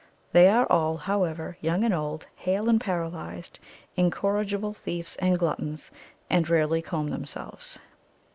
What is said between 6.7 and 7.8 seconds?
comb themselves.